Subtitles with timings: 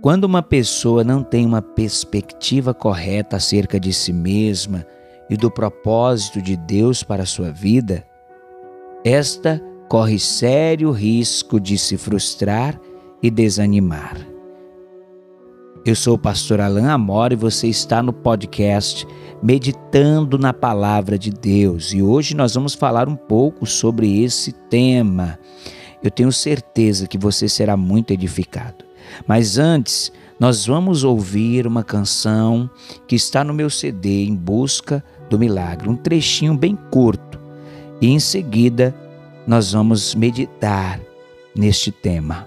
[0.00, 4.86] Quando uma pessoa não tem uma perspectiva correta acerca de si mesma
[5.28, 8.02] e do propósito de Deus para a sua vida,
[9.04, 12.80] esta corre sério risco de se frustrar
[13.22, 14.16] e desanimar.
[15.84, 19.06] Eu sou o pastor Alain Amor e você está no podcast
[19.42, 25.38] Meditando na Palavra de Deus e hoje nós vamos falar um pouco sobre esse tema.
[26.02, 28.89] Eu tenho certeza que você será muito edificado.
[29.26, 32.68] Mas antes, nós vamos ouvir uma canção
[33.06, 37.38] que está no meu CD Em Busca do Milagre, um trechinho bem curto.
[38.00, 38.94] E em seguida,
[39.46, 41.00] nós vamos meditar
[41.54, 42.46] neste tema.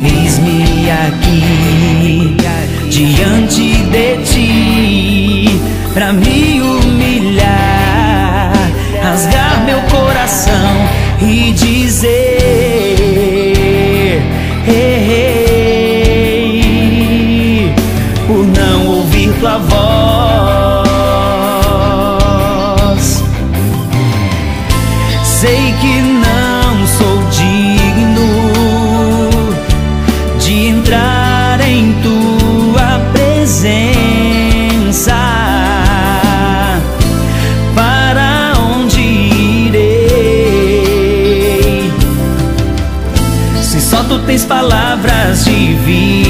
[0.00, 2.36] Eis-me aqui
[2.90, 5.44] diante de ti
[5.92, 6.57] para me
[44.98, 46.27] palavras de vida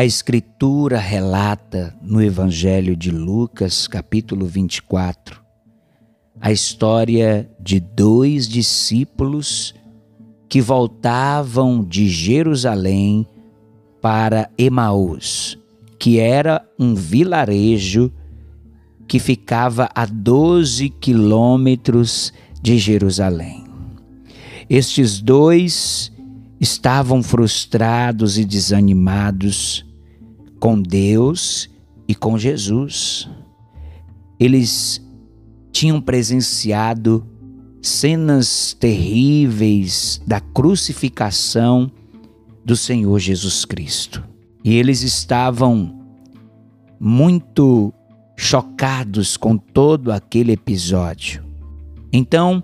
[0.00, 5.42] A Escritura relata no Evangelho de Lucas, capítulo 24,
[6.40, 9.74] a história de dois discípulos
[10.48, 13.26] que voltavam de Jerusalém
[14.00, 15.58] para Emaús,
[15.98, 18.10] que era um vilarejo
[19.06, 23.66] que ficava a 12 quilômetros de Jerusalém.
[24.66, 26.10] Estes dois
[26.58, 29.89] estavam frustrados e desanimados
[30.60, 31.70] com Deus
[32.06, 33.28] e com Jesus.
[34.38, 35.04] Eles
[35.72, 37.26] tinham presenciado
[37.82, 41.90] cenas terríveis da crucificação
[42.64, 44.22] do Senhor Jesus Cristo.
[44.62, 45.98] E eles estavam
[46.98, 47.92] muito
[48.36, 51.42] chocados com todo aquele episódio.
[52.12, 52.62] Então,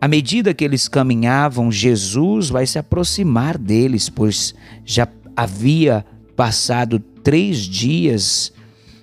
[0.00, 5.06] à medida que eles caminhavam, Jesus vai se aproximar deles, pois já
[5.36, 8.54] havia passado três dias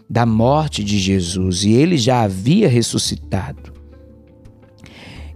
[0.10, 3.72] da morte de Jesus e ele já havia ressuscitado.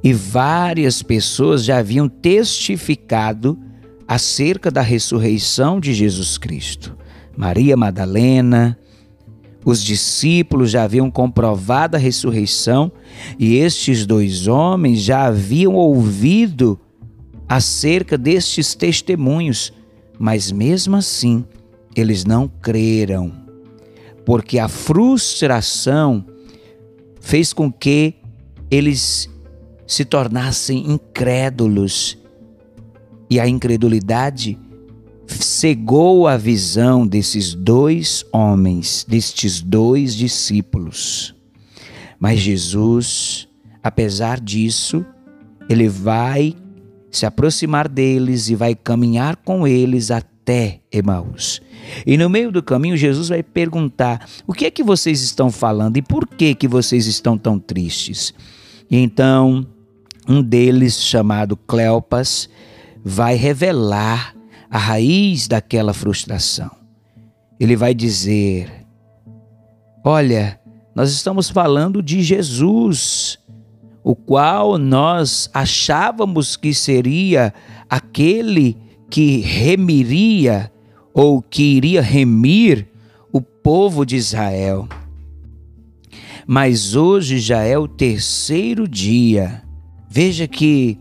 [0.04, 3.60] E várias pessoas já haviam testificado
[4.08, 6.98] acerca da ressurreição de Jesus Cristo.
[7.38, 8.76] Maria Madalena,
[9.64, 12.92] os discípulos já haviam comprovado a ressurreição
[13.38, 16.80] e estes dois homens já haviam ouvido
[17.48, 19.72] acerca destes testemunhos,
[20.18, 21.46] mas mesmo assim
[22.00, 23.32] eles não creram,
[24.26, 26.26] porque a frustração
[27.20, 28.16] fez com que
[28.72, 29.30] eles
[29.86, 32.18] se tornassem incrédulos
[33.30, 34.58] e a incredulidade
[35.28, 41.36] cegou a visão desses dois homens, destes dois discípulos.
[42.20, 43.48] Mas Jesus,
[43.84, 45.06] apesar disso,
[45.70, 46.56] ele vai
[47.12, 50.39] se aproximar deles e vai caminhar com eles até
[50.92, 51.62] Emaús.
[52.06, 55.98] E no meio do caminho Jesus vai perguntar: "O que é que vocês estão falando
[55.98, 58.34] e por que que vocês estão tão tristes?"
[58.90, 59.66] E então,
[60.28, 62.50] um deles, chamado Cleopas,
[63.04, 64.36] vai revelar
[64.70, 66.72] a raiz daquela frustração.
[67.60, 68.70] Ele vai dizer:
[70.04, 70.60] Olha,
[70.96, 73.40] nós estamos falando de Jesus,
[74.04, 77.54] o qual nós achávamos que seria
[77.90, 78.78] aquele
[79.10, 80.72] que remiria
[81.14, 82.88] ou que iria remir
[83.32, 84.88] o povo de Israel.
[86.48, 89.64] Mas hoje já é o terceiro dia.
[90.10, 90.98] Veja que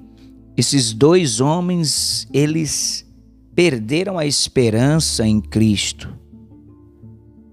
[0.57, 3.07] esses dois homens, eles
[3.55, 6.13] perderam a esperança em Cristo.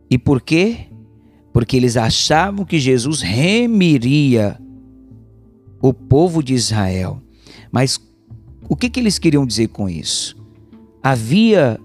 [0.10, 0.88] E por quê?
[1.54, 4.60] Porque eles achavam que Jesus remiria
[5.82, 7.22] o povo de Israel.
[7.72, 8.00] Mas
[8.68, 10.36] o que, que eles queriam dizer com isso?
[11.08, 11.80] Havia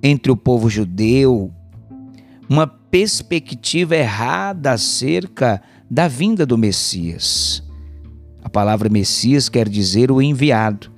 [0.00, 1.50] entre o povo judeu
[2.48, 5.60] uma perspectiva errada acerca
[5.90, 7.64] da vinda do Messias.
[8.44, 10.88] A palavra Messias quer dizer o enviado.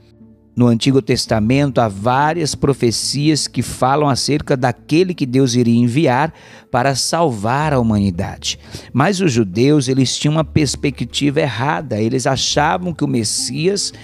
[0.55, 6.35] No Antigo Testamento há várias profecias que falam acerca daquele que Deus iria enviar
[6.71, 8.59] para salvar a humanidade.
[8.93, 11.99] Mas os judeus, eles tinham uma perspectiva errada.
[11.99, 13.95] Eles achavam que o Messias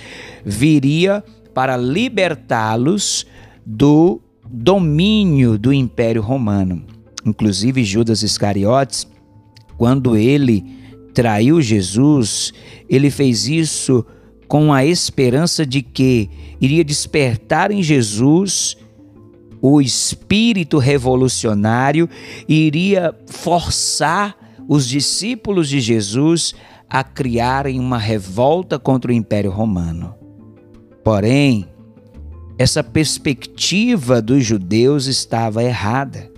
[0.42, 1.22] viria
[1.52, 3.26] para libertá-los
[3.64, 6.84] do domínio do Império Romano.
[7.24, 9.06] Inclusive Judas Iscariotes,
[9.76, 10.64] quando ele
[11.14, 12.52] traiu Jesus,
[12.88, 14.04] ele fez isso
[14.48, 16.28] com a esperança de que
[16.60, 18.76] iria despertar em Jesus
[19.60, 22.08] o espírito revolucionário
[22.48, 24.36] e iria forçar
[24.68, 26.54] os discípulos de Jesus
[26.90, 30.14] a criarem uma revolta contra o Império Romano.
[31.02, 31.66] Porém,
[32.58, 36.30] essa perspectiva dos judeus estava errada,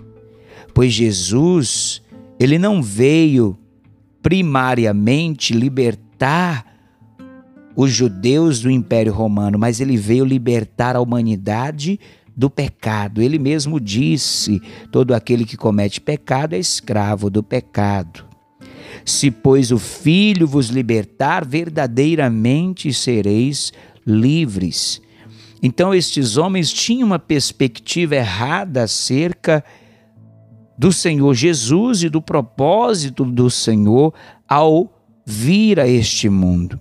[0.73, 2.01] pois Jesus,
[2.39, 3.57] ele não veio
[4.21, 6.65] primariamente libertar
[7.75, 11.99] os judeus do Império Romano, mas ele veio libertar a humanidade
[12.35, 13.21] do pecado.
[13.21, 14.61] Ele mesmo disse:
[14.91, 18.25] todo aquele que comete pecado é escravo do pecado.
[19.03, 23.71] Se, pois, o Filho vos libertar, verdadeiramente sereis
[24.05, 25.01] livres.
[25.61, 29.63] Então, estes homens tinham uma perspectiva errada acerca
[30.77, 34.13] do Senhor Jesus e do propósito do Senhor
[34.47, 34.93] ao
[35.25, 36.79] vir a este mundo.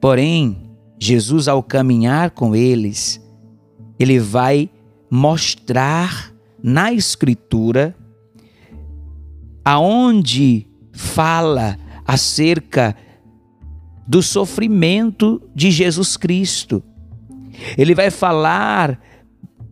[0.00, 3.20] Porém, Jesus, ao caminhar com eles,
[3.98, 4.70] ele vai
[5.10, 6.32] mostrar
[6.62, 7.96] na Escritura
[9.64, 12.94] aonde fala acerca
[14.06, 16.82] do sofrimento de Jesus Cristo.
[17.76, 19.00] Ele vai falar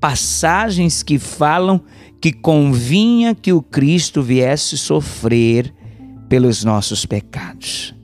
[0.01, 1.81] passagens que falam
[2.21, 5.73] que convinha que o Cristo viesse sofrer
[6.29, 7.95] pelos nossos pecados.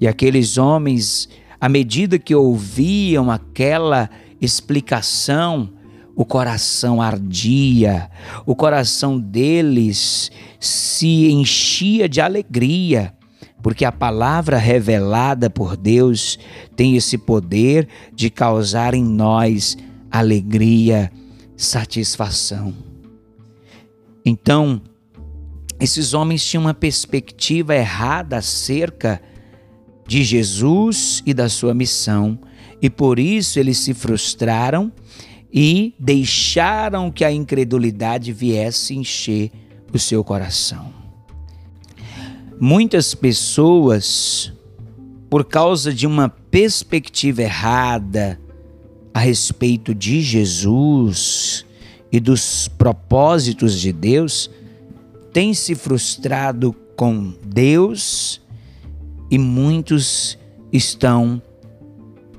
[0.00, 1.28] E aqueles homens
[1.60, 4.08] à medida que ouviam aquela
[4.40, 5.70] explicação,
[6.14, 8.10] o coração ardia,
[8.46, 10.30] o coração deles
[10.60, 13.12] se enchia de alegria,
[13.62, 16.38] porque a palavra revelada por Deus
[16.76, 19.76] tem esse poder de causar em nós
[20.10, 21.10] alegria,
[21.56, 22.74] satisfação.
[24.24, 24.80] Então,
[25.80, 29.20] esses homens tinham uma perspectiva errada acerca
[30.06, 32.38] de Jesus e da sua missão,
[32.80, 34.92] e por isso eles se frustraram
[35.52, 39.50] e deixaram que a incredulidade viesse encher
[39.92, 40.97] o seu coração.
[42.60, 44.52] Muitas pessoas,
[45.30, 48.40] por causa de uma perspectiva errada
[49.14, 51.64] a respeito de Jesus
[52.10, 54.50] e dos propósitos de Deus,
[55.32, 58.40] têm se frustrado com Deus
[59.30, 60.36] e muitos
[60.72, 61.40] estão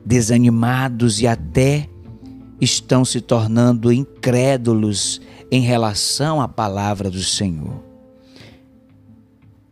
[0.05, 1.87] desanimados e até
[2.59, 7.88] estão se tornando incrédulos em relação à palavra do Senhor.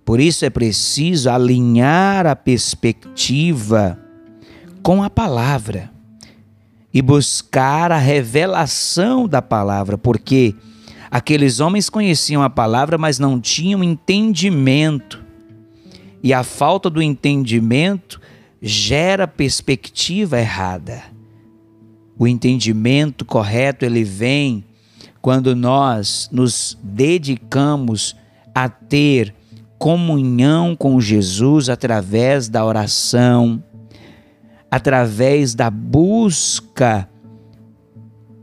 [0.07, 3.99] Por isso é preciso alinhar a perspectiva
[4.81, 5.91] com a palavra
[6.93, 10.55] e buscar a revelação da palavra, porque
[11.11, 15.21] aqueles homens conheciam a palavra, mas não tinham entendimento
[16.23, 18.21] e a falta do entendimento
[18.61, 21.03] gera perspectiva errada.
[22.17, 24.63] O entendimento correto ele vem
[25.21, 28.15] quando nós nos dedicamos
[28.55, 29.35] a ter
[29.77, 33.63] comunhão com Jesus através da oração,
[34.69, 37.09] através da busca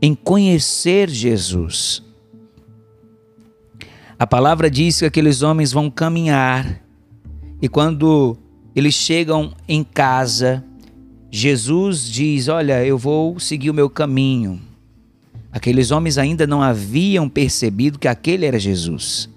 [0.01, 2.03] em conhecer Jesus.
[4.17, 6.81] A palavra diz que aqueles homens vão caminhar
[7.61, 8.37] e quando
[8.75, 10.63] eles chegam em casa,
[11.31, 14.61] Jesus diz: Olha, eu vou seguir o meu caminho.
[15.51, 19.29] Aqueles homens ainda não haviam percebido que aquele era Jesus.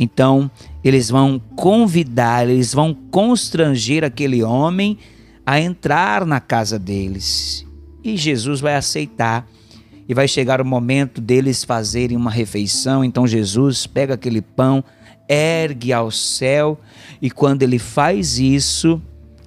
[0.00, 0.50] Então,
[0.82, 4.96] eles vão convidar, eles vão constranger aquele homem
[5.44, 7.66] a entrar na casa deles.
[8.02, 9.46] E Jesus vai aceitar.
[10.08, 13.04] E vai chegar o momento deles fazerem uma refeição.
[13.04, 14.82] Então, Jesus pega aquele pão,
[15.28, 16.80] ergue ao céu,
[17.22, 19.00] e quando ele faz isso,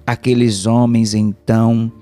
[0.06, 1.92] aqueles homens então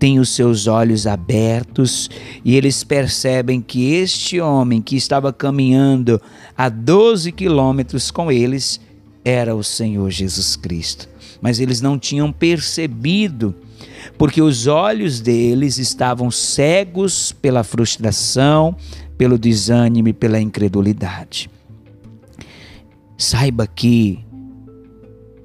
[0.00, 2.08] têm os seus olhos abertos
[2.42, 6.20] e eles percebem que este homem que estava caminhando
[6.56, 8.80] a 12 quilômetros com eles
[9.22, 11.06] era o Senhor Jesus Cristo.
[11.42, 13.54] Mas eles não tinham percebido,
[14.16, 18.74] porque os olhos deles estavam cegos pela frustração,
[19.18, 21.50] pelo desânimo e pela incredulidade.
[23.18, 24.24] Saiba que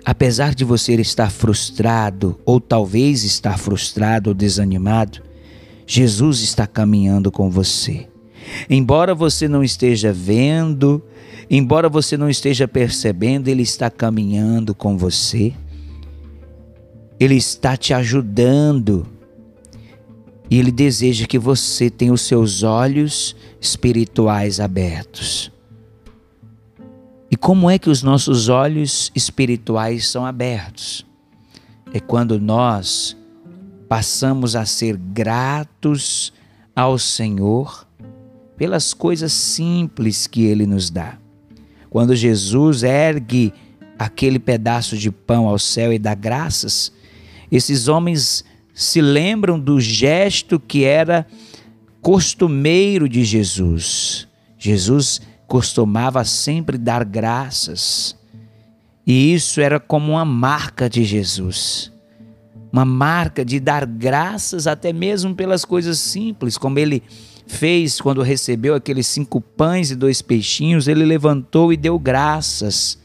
[0.05, 5.21] apesar de você estar frustrado, ou talvez estar frustrado ou desanimado,
[5.87, 8.07] Jesus está caminhando com você.
[8.69, 11.03] Embora você não esteja vendo,
[11.49, 15.53] embora você não esteja percebendo, Ele está caminhando com você.
[17.19, 19.07] Ele está te ajudando.
[20.49, 25.51] E Ele deseja que você tenha os seus olhos espirituais abertos.
[27.29, 31.05] E como é que os nossos olhos espirituais são abertos?
[31.93, 33.17] É quando nós
[33.87, 36.33] passamos a ser gratos
[36.75, 37.87] ao Senhor
[38.57, 41.17] pelas coisas simples que Ele nos dá.
[41.89, 43.53] Quando Jesus ergue
[43.97, 46.91] aquele pedaço de pão ao céu e dá graças,
[47.51, 51.25] esses homens se lembram do gesto que era
[52.01, 54.27] costumeiro de Jesus.
[54.57, 58.15] Jesus costumava sempre dar graças.
[59.05, 61.91] E isso era como uma marca de Jesus.
[62.71, 67.03] Uma marca de dar graças até mesmo pelas coisas simples, como ele
[67.47, 72.97] fez quando recebeu aqueles cinco pães e dois peixinhos, ele levantou e deu graças.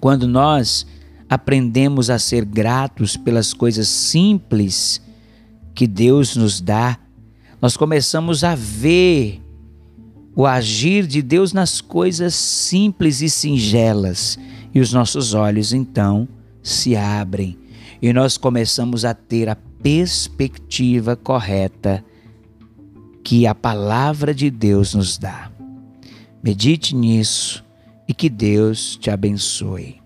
[0.00, 0.86] Quando nós
[1.28, 5.00] aprendemos a ser gratos pelas coisas simples
[5.74, 6.98] que Deus nos dá,
[7.60, 9.40] nós começamos a ver
[10.34, 14.38] o agir de Deus nas coisas simples e singelas.
[14.74, 16.26] E os nossos olhos então
[16.62, 17.58] se abrem
[18.02, 22.04] e nós começamos a ter a perspectiva correta
[23.22, 25.52] que a palavra de Deus nos dá.
[26.42, 27.64] Medite nisso
[28.08, 30.01] e que Deus te abençoe.